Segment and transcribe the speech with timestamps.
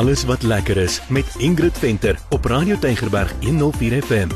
[0.00, 4.28] Alles wat lekker is met Ingrid Venter op Radio Tygerberg 104 FM.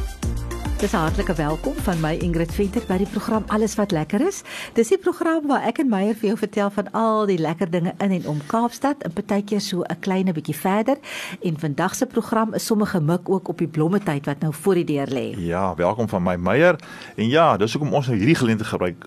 [0.78, 4.42] Dis 'n hartlike welkom van my Ingrid Venter by die program Alles wat lekker is.
[4.72, 7.94] Dis die program waar ek en Meyer vir jou vertel van al die lekker dinge
[7.98, 10.96] in en om Kaapstad en partykeer so 'n klein bietjie verder.
[11.42, 14.84] En vandag se program is sommer gemik ook op die blommetyd wat nou voor die
[14.84, 15.36] deur lê.
[15.36, 16.76] Ja, welkom van my Meyer.
[17.16, 19.06] En ja, dis hoekom ons nou hierdie geleentheid gebruik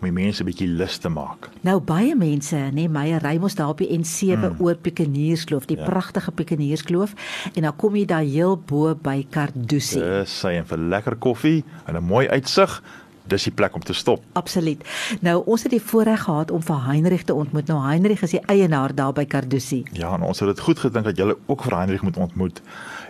[0.00, 1.48] om die mense bietjie lus te maak.
[1.66, 4.60] Nou baie mense, nê, nee, Meyer ry mos daar op die N7 mm.
[4.64, 5.88] oor Piekenierskloof, die ja.
[5.88, 7.16] pragtige Piekenierskloof
[7.54, 10.00] en dan kom jy daar heel bo by Cardusi.
[10.02, 12.82] Dis sy en vir lekker koffie en 'n mooi uitsig.
[13.26, 14.22] Dis die plek om te stop.
[14.38, 14.84] Absoluut.
[15.20, 17.66] Nou ons het die voorreg gehad om vir Heinrich te ontmoet.
[17.66, 19.82] Nou Heinrich is die eienaar daar by Cardusi.
[19.92, 22.62] Ja, en ons het dit goed gedink dat jy ook vir Heinrich moet ontmoet.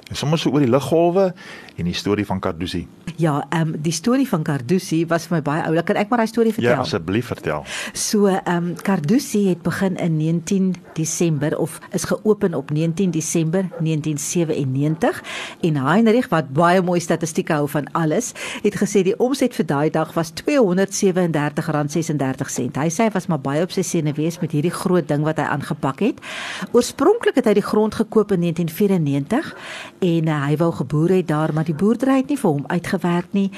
[0.09, 1.35] En sommer so oor die liggolwe
[1.77, 2.87] en die storie van Cardusi.
[3.17, 5.87] Ja, ehm um, die storie van Cardusi was vir my baie oulik.
[5.89, 6.73] Kan ek maar daai storie vertel?
[6.75, 7.65] Ja, asseblief vertel.
[7.97, 13.69] So, ehm um, Cardusi het begin in 19 Desember of is geopen op 19 Desember
[13.81, 15.23] 1997
[15.61, 19.91] en Heinrich wat baie mooi statistieke hou van alles, het gesê die omset vir daai
[19.91, 20.45] dag was R237.36.
[22.77, 25.49] Hy sê hy was maar baie op sy senuwees met hierdie groot ding wat hy
[25.57, 26.21] aangepak het.
[26.77, 29.57] Oorspronklik het hy die grond gekoop in 1994
[30.05, 33.06] en uh, hy wou geboer het daar, maar die boerdery het nie vir hom uitgewerk
[33.37, 33.51] nie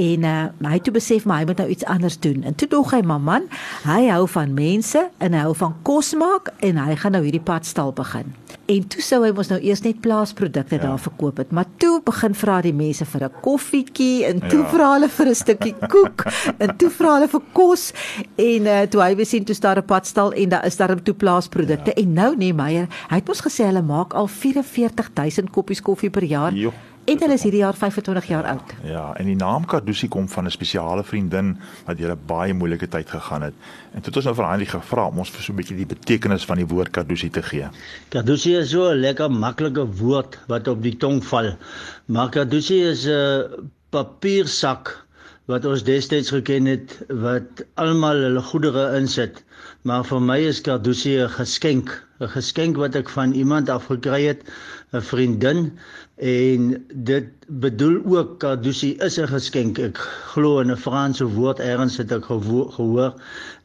[0.00, 2.42] en uh, hy toe besef maar hy moet nou iets anders doen.
[2.42, 3.48] En toe dog hy, "Maar man,
[3.84, 7.40] hy hou van mense en hy hou van kos maak en hy gaan nou hierdie
[7.44, 8.34] padstal begin."
[8.66, 10.80] En toe sou hy mos nou eers net plaasprodukte ja.
[10.80, 14.68] daar verkoop het, maar toe begin vra die mense vir 'n koffietjie en toe ja.
[14.72, 16.24] vra hulle vir 'n stukkie koek
[16.58, 17.92] en toe vra hulle vir kos
[18.36, 21.14] en uh, toe hy weer sien toe staan 'n padstal en daar is daar toe
[21.14, 22.02] plaasprodukte ja.
[22.02, 26.24] en nou nee Meyer, hy het mos gesê hulle maak al 44000 koppies koffie per
[26.24, 26.54] jaar.
[26.54, 26.72] Jo.
[27.04, 28.70] En hulle is hierdie jaar 25 jaar oud.
[28.88, 32.88] Ja, en die naam Cardusi kom van 'n spesiale vriendin wat deur 'n baie moeilike
[32.88, 33.54] tyd gegaan het.
[33.92, 35.86] En toe het ons nou vir Henry gevra om ons vir so 'n bietjie die
[35.86, 37.68] betekenis van die woord Cardusi te gee.
[38.08, 41.56] Cardusi is so 'n lekker maklike woord wat op die tong val.
[42.06, 45.03] Maar Cardusi is 'n papiersak
[45.50, 46.92] wat ons destyds geken het
[47.24, 49.42] wat almal hulle goedere insit.
[49.84, 51.90] Maar vir my is Cardusi 'n geskenk,
[52.20, 54.40] 'n geskenk wat ek van iemand af gekry het,
[54.94, 55.60] 'n vriendin
[56.16, 57.26] en dit
[57.60, 59.78] bedoel ook Cardusi is 'n geskenk.
[59.78, 59.98] Ek
[60.32, 63.14] glo in 'n Franse woord eers het ek gehoor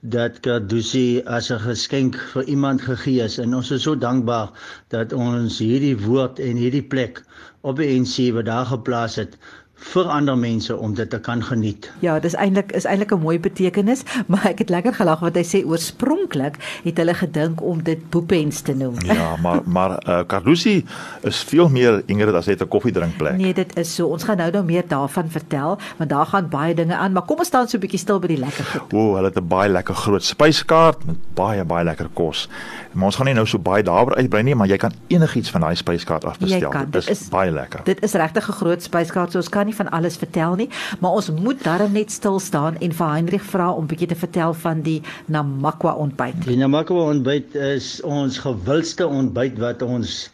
[0.01, 4.51] dat Cardusi as 'n geskenk vir iemand gegee is en ons is so dankbaar
[4.89, 7.23] dat ons hierdie woord en hierdie plek
[7.61, 9.37] op die NC wat daar geplaas het
[9.79, 11.91] vir ander mense om dit te kan geniet.
[11.99, 15.43] Ja, dis eintlik is eintlik 'n mooi betekenis, maar ek het lekker gelag wat hy
[15.43, 18.95] sê oorspronklik het hulle gedink om dit boepens te noem.
[19.05, 20.85] Ja, maar maar uh, Carlusi
[21.21, 23.37] is veel meer Ingrid as net 'n koffiedrinkplek.
[23.37, 24.07] Nee, dit is so.
[24.07, 27.37] Ons gaan nou nou meer daarvan vertel, want daar gaan baie dinge aan, maar kom
[27.37, 28.93] ons staan so 'n bietjie stil by die lekker goed.
[28.93, 32.49] O, hulle het 'n baie lekker groot spyskaart met baie baie lekker kos.
[32.91, 35.61] Maar ons gaan nie nou so baie daaroor uitbrei nie, maar jy kan enigiets van
[35.61, 36.71] daai spyskaart afbestel.
[36.71, 37.81] Dit, dit is baie lekker.
[37.83, 40.69] Dit is regtig 'n groot spyskaart, so ons kan nie van alles vertel nie,
[40.99, 44.55] maar ons moet darm net stil staan en vir Heinrich vra om bietjie te vertel
[44.65, 44.99] van die
[45.31, 46.43] Namakwa ontbyt.
[46.47, 50.27] Die Namakwa ontbyt is ons gewildste ontbyt wat ons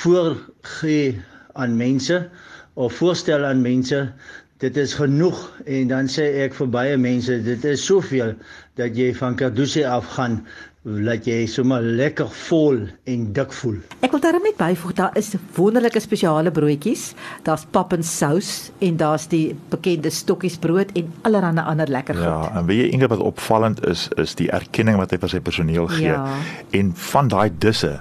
[0.00, 1.18] voorgee
[1.58, 2.22] aan mense
[2.74, 4.04] of voorstel aan mense.
[4.60, 8.34] Dit is genoeg en dan sê ek vir baie mense, dit is soveel
[8.80, 10.42] dat jy van Kadusi af gaan
[10.80, 12.78] laat jy sommer lekker vol
[13.12, 13.74] en dik voel.
[14.00, 17.10] Ek wil daarmee byvoeg daar is wonderlike spesiale broodjies.
[17.44, 22.24] Daar's pap en sous en daar's die bekende stokkies brood en allerlei ander lekker goed.
[22.24, 25.42] Ja, en weet jy Inge wat opvallend is is die erkenning wat hy vir sy
[25.44, 26.14] personeel gee.
[26.14, 26.24] Ja.
[26.72, 27.98] En van daai disse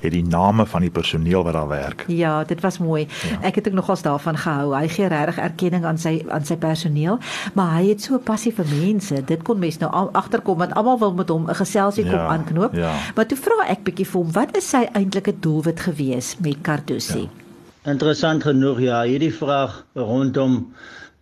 [0.00, 2.04] het die name van die personeel wat daar werk.
[2.08, 3.06] Ja, dit was mooi.
[3.28, 3.40] Ja.
[3.50, 4.74] Ek het ook nogals daarvan gehou.
[4.76, 7.18] Hy gee regtig erkenning aan sy aan sy personeel,
[7.54, 9.24] maar hy het so 'n passie vir mense.
[9.24, 12.74] Dit kon mense nou agterkom want almal wil met hom 'n geselsie kom ja, aanknoop.
[12.74, 12.92] Ja.
[13.14, 17.20] Maar toe vra ek bietjie vir hom, wat is sy eintlike doelwit gewees met Cardusi?
[17.20, 17.92] Ja.
[17.92, 20.72] Interessant genoeg ja, hierdie vraag rondom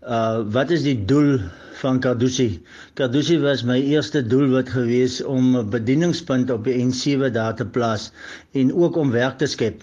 [0.02, 1.38] uh wat is die doel
[1.82, 2.62] van Cardusi?
[2.94, 8.10] Cardusi was my eerste doelwit gewees om 'n bedieningspunt op die N7 daar te plaas
[8.52, 9.82] en ook om werk te skep.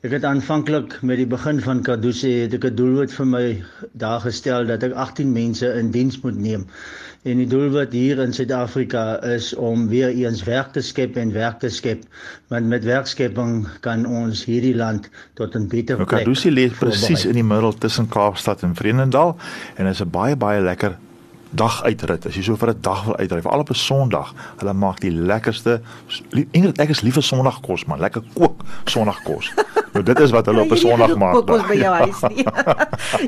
[0.00, 3.62] Ek het aanvanklik met die begin van Kadusi het ek 'n doelwit vir my
[3.92, 6.64] daar gestel dat ek 18 mense in diens moet neem.
[7.22, 11.60] En die doelwit hier in Suid-Afrika is om weer eens werk te skep en werk
[11.60, 12.04] te skep.
[12.48, 16.24] Want met werkskepping kan ons hierdie land tot 'n beter nou, plek.
[16.24, 19.36] Kadusi lê presies in die middel tussen Kaapstad en Vredendal
[19.76, 20.96] en is 'n baie baie lekker
[21.50, 22.26] dag uitrit.
[22.26, 25.10] As jy so vir 'n dag wil uitry, veral op 'n Sondag, hulle maak die
[25.10, 25.80] lekkerste
[26.52, 29.52] Ingrid, ek is lief vir Sondagkos man, lekker kook Sondagkos.
[30.00, 31.46] So dit is wat hulle op 'n Sondag maak.
[31.46, 32.44] Kos by jou huis nie.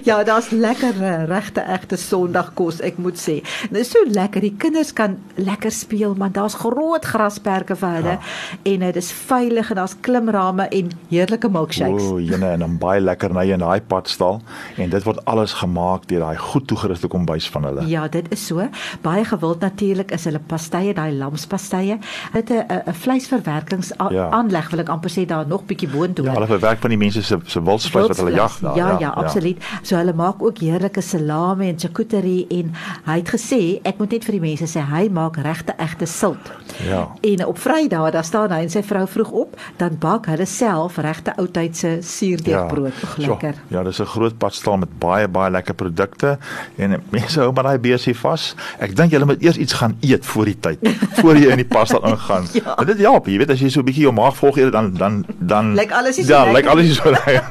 [0.09, 3.43] ja, daar's lekker eh, regte egte Sondagkos, ek moet sê.
[3.69, 4.41] Dit is so lekker.
[4.41, 8.21] Die kinders kan lekker speel, maar daar's groot grasperke vir hulle ja.
[8.63, 12.09] en dit is veilig en daar's klimrame en heerlike milkshakes.
[12.09, 14.41] O, jene en dan baie lekkernye in daai padstal
[14.77, 17.85] en dit word alles gemaak deur daai goed toegeruste kombuis van hulle.
[17.87, 18.65] Ja, dit is so.
[19.05, 21.99] Baie gewild natuurlik is hulle pastye, daai lamspastye.
[22.33, 24.31] Dit 'n 'n vleisverwerkings ja.
[24.31, 26.25] aanleg wil ek amper sê daar nog bietjie boontoe.
[26.25, 28.77] Ja, hulle verwerk van die mense se se wildsvleis wat hulle jag daar.
[28.77, 29.59] Ja, ja, ja, absoluut.
[29.59, 29.81] Ja.
[29.83, 32.73] So hulle maak ook heerlike salami en charcuterie en
[33.09, 36.53] hy het gesê ek moet net vir die mense sê hy maak regte egte silt.
[36.89, 37.09] Ja.
[37.21, 40.97] En op Vrydag daar staan hy en sy vrou vroeg op, dan bak hulle self
[40.97, 42.93] regte oudtydse suurdeegbrood.
[43.17, 43.29] Ja.
[43.29, 43.55] Lekker.
[43.55, 46.39] So, ja, dis 'n groot padstal met baie baie lekker produkte
[46.77, 48.55] en mense hou maar daai besie vas.
[48.79, 50.79] Ek dink julle moet eers iets gaan eet voor die tyd,
[51.21, 52.47] voor jy in die padstal ingaan.
[52.53, 52.75] ja.
[52.85, 55.25] Dit help, jy weet as jy so 'n bietjie jou maag volg eet dan dan
[55.39, 57.51] dan lyk alles so Ja, lyk alles so reg.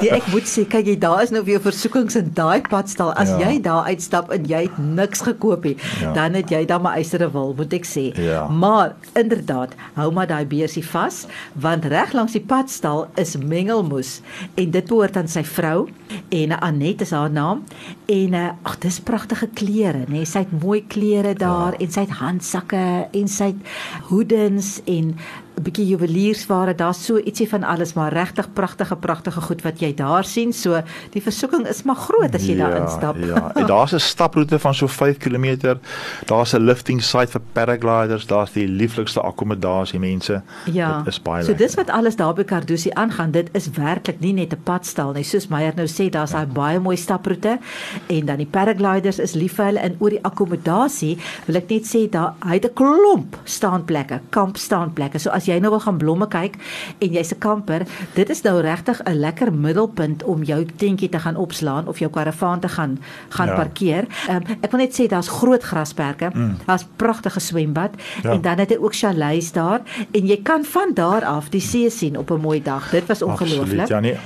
[0.00, 3.12] Die ek moet sê, kyk jy, daar is nou weer versoekings in daai padstal.
[3.18, 3.38] As ja.
[3.46, 6.12] jy daar uitstap en jy het niks gekoop nie, ja.
[6.16, 8.08] dan het jy dan maar eisere wil, moet ek sê.
[8.20, 8.35] Ja.
[8.44, 14.20] Maar inderdaad, hou maar daai beursie vas, want reg langs die padstal is mengelmoes
[14.54, 15.88] en dit behoort aan sy vrou
[16.28, 17.64] en Anet is haar naam.
[18.06, 20.20] En uh, ag, dis pragtige klere, nê?
[20.20, 20.28] Nee?
[20.28, 21.82] Sy het mooi klere daar ja.
[21.84, 23.74] en sy het handsakke en sy het
[24.10, 25.14] hoedens en
[25.56, 29.94] 'n bietjie juweliersware, daar's so ietsie van alles, maar regtig pragtige pragtige goed wat jy
[29.96, 30.52] daar sien.
[30.52, 30.82] So
[31.14, 33.16] die versoeking is maar groot as jy ja, daar instap.
[33.24, 35.78] Ja, en daar's 'n staproete van so 5 km.
[36.26, 40.42] Daar's 'n lifting site vir paragliders, daar's die lieflikste akkommodasie mense.
[40.64, 40.98] Ja.
[40.98, 43.30] Dit is baie So dis wat alles daar by Cardusi aangaan.
[43.30, 45.24] Dit is werklik nie net 'n padstal nie.
[45.24, 46.44] Soos Meyer nou sê, daar's ja.
[46.44, 47.58] 'n baie mooi staproete
[48.06, 51.84] en dan die paragliders is lief vir hulle en oor die akkommodasie wil ek net
[51.84, 55.18] sê daar hy het 'n klomp staanplekke, kampstaanplekke.
[55.18, 56.56] So as jy nou wil gaan blomme kyk
[56.98, 61.18] en jy's 'n kamper, dit is nou regtig 'n lekker middelpunt om jou tentjie te
[61.18, 62.98] gaan opslaan of jou karavaan te gaan
[63.28, 63.54] gaan ja.
[63.54, 64.06] parkeer.
[64.30, 66.30] Um, ek wil net sê daar's groot grasperke.
[66.34, 66.56] Mm.
[66.66, 67.90] Daar's pragtige swembad
[68.22, 68.30] ja.
[68.30, 69.80] en dan het hy ook chalets daar
[70.12, 72.90] en jy kan van daar af die see sien op 'n mooi dag.
[72.90, 73.88] Dit was ongelooflik.
[73.88, 74.16] Ja nee,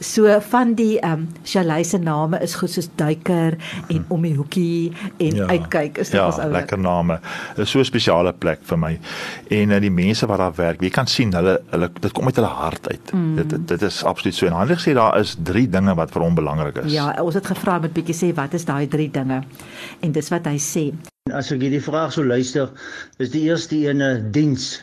[0.00, 3.56] So van die ehm um, chalet se name is goed soos duiker
[3.88, 6.52] en om die hoekie en ja, uitkyk is dit ja, ons oulik.
[6.52, 7.18] Ja, lekker name.
[7.56, 8.98] Is so 'n spesiale plek vir my.
[9.48, 12.36] En uh, die mense wat daar werk, jy kan sien hulle hulle dit kom uit
[12.36, 13.12] hulle hart uit.
[13.12, 13.36] Mm.
[13.36, 14.46] Dit, dit is absoluut so.
[14.46, 16.92] En Handig sê daar is 3 dinge wat vir hom belangrik is.
[16.92, 19.42] Ja, ons het gevra met bietjie sê wat is daai 3 dinge?
[20.00, 20.92] En dis wat hy sê.
[21.32, 22.70] As ek hierdie vraag so luister,
[23.18, 24.82] is die eerste ene diens.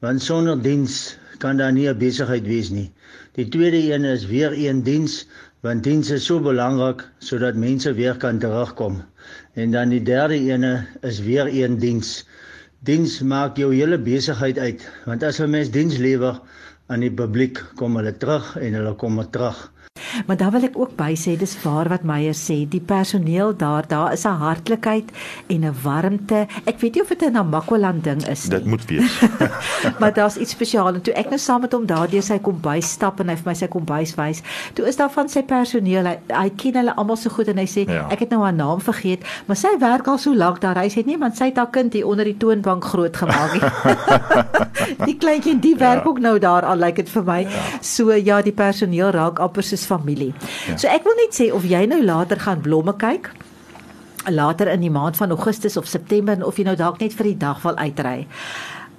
[0.00, 2.88] Want sonder diens kan daar nie 'n besigheid wees nie.
[3.36, 5.26] Die tweede een is weer een diens,
[5.60, 9.02] want diens is so belangrik sodat mense weer kan terugkom.
[9.52, 12.24] En dan die derde een is weer een diens.
[12.80, 16.40] Diens maak jou hele besigheid uit, want as 'n mens diens lewer
[16.86, 19.72] aan die publiek, kom hulle terug en hulle kom terug.
[20.26, 23.86] Maar dan wil ek ook by sê dis waar wat Meyer sê, die personeel daar,
[23.86, 25.10] daar is 'n hartlikheid
[25.46, 26.46] en 'n warmte.
[26.64, 28.58] Ek weet nie of dit 'n Namakwaland ding is nie.
[28.58, 29.20] Dit moet wees.
[30.00, 33.20] maar daar's iets spesiaal en toe ek nou saam met hom daardeur sy kombuis stap
[33.20, 34.42] en hy vir my sy kombuis wys,
[34.72, 37.66] toe is daar van sy personeel, hy, hy ken hulle almal so goed en hy
[37.66, 38.08] sê ja.
[38.10, 40.78] ek het nou haar naam vergeet, maar sy werk al so lank daar.
[40.78, 43.62] Hy sê nee, want sy het haar kind hier onder die toonbank groot gemaak.
[45.08, 46.08] die kleintjie die werk ja.
[46.08, 47.40] ook nou daar al lyk like dit vir my.
[47.40, 47.62] Ja.
[47.80, 50.34] So ja, die personeel raak amper soos familie.
[50.68, 50.76] Ja.
[50.76, 53.30] So ek wil net sê of jy nou later gaan blomme kyk
[54.30, 57.38] later in die maand van Augustus of September of jy nou dalk net vir die
[57.44, 58.24] dag wil uitry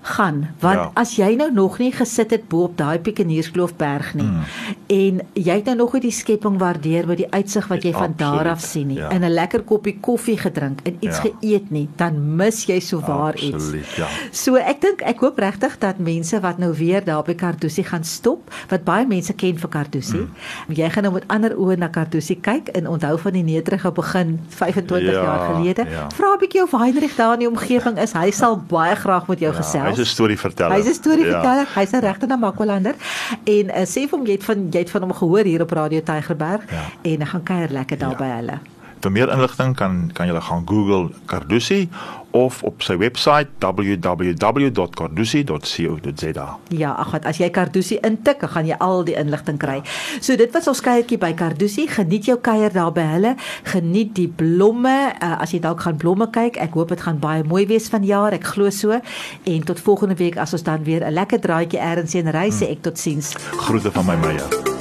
[0.06, 0.92] gaan want ja.
[0.94, 4.44] as jy nou nog nie gesit het bo op daai Piekenierskloofberg nie mm.
[4.88, 8.14] en jy het nou nog nie die skepping waardeer met die uitsig wat jy van
[8.18, 9.10] daar af sien nie ja.
[9.10, 11.30] en 'n lekker koppie koffie gedrink en iets ja.
[11.30, 13.72] geëet nie dan mis jy so waar iets.
[13.98, 14.08] Ja.
[14.32, 18.04] So ek dink ek hoop regtig dat mense wat nou weer daar by Cardusi gaan
[18.04, 20.18] stop wat baie mense ken vir Cardusi.
[20.18, 20.76] Mm.
[20.76, 24.40] Jy gaan nou met ander oë na Cardusi kyk en onthou van die nederige begin
[24.50, 25.88] 25 ja, jaar gelede.
[25.90, 26.08] Ja.
[26.16, 28.14] Vra 'n bietjie of Heinrich daar in die omgewing is.
[28.14, 30.76] Hy sal baie graag met jou ja, gesels hy's 'n storieverteller.
[30.76, 31.68] Hy's 'n storieverteller.
[31.68, 31.80] Ja.
[31.80, 32.96] Hy's 'n regte Namakwalander.
[33.44, 35.72] En uh, sê vir hom jy het van jy het van hom gehoor hier op
[35.72, 36.86] Radio Tygerberg ja.
[37.02, 38.18] en hy gaan kuier lekker daar ja.
[38.18, 38.60] by hulle.
[39.06, 41.86] Vir meer inligting kan kan jy gaan Google Cardusi
[42.34, 46.48] of op sy webwerf www.cardusi.co.za.
[46.74, 49.86] Ja, ag wat as jy Cardusi intik, gaan jy al die inligting kry.
[50.18, 51.86] So dit was ons kuiertjie by Cardusi.
[51.86, 53.38] Geniet jou kuier daar by hulle.
[53.70, 55.14] Geniet die blomme.
[55.22, 58.34] Uh, as jy dalk gaan blomme kyk, ek hoop dit gaan baie mooi wees vanjaar.
[58.40, 58.98] Ek glo so.
[59.46, 62.74] En tot volgende week as ons dan weer 'n lekker draaitjie eers in ry sê
[62.74, 63.38] ek totsiens.
[63.70, 64.75] Groete van my Meyer.